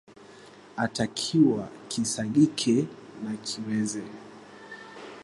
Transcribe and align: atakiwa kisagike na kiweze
atakiwa 0.77 1.69
kisagike 1.89 2.87
na 3.23 3.33
kiweze 3.45 4.01